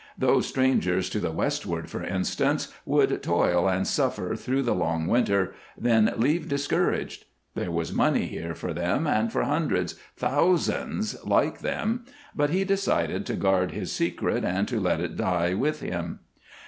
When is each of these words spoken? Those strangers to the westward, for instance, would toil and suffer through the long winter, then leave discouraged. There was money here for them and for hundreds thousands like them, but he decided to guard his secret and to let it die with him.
Those 0.17 0.47
strangers 0.47 1.11
to 1.11 1.19
the 1.19 1.29
westward, 1.29 1.87
for 1.87 2.03
instance, 2.03 2.73
would 2.87 3.21
toil 3.21 3.69
and 3.69 3.85
suffer 3.85 4.35
through 4.35 4.63
the 4.63 4.73
long 4.73 5.05
winter, 5.05 5.53
then 5.77 6.11
leave 6.17 6.47
discouraged. 6.49 7.25
There 7.53 7.69
was 7.69 7.93
money 7.93 8.25
here 8.25 8.55
for 8.55 8.73
them 8.73 9.05
and 9.05 9.31
for 9.31 9.43
hundreds 9.43 9.93
thousands 10.17 11.23
like 11.23 11.59
them, 11.59 12.03
but 12.35 12.49
he 12.49 12.63
decided 12.63 13.27
to 13.27 13.35
guard 13.35 13.73
his 13.73 13.91
secret 13.91 14.43
and 14.43 14.67
to 14.69 14.79
let 14.79 15.01
it 15.01 15.15
die 15.17 15.53
with 15.53 15.81
him. 15.81 16.21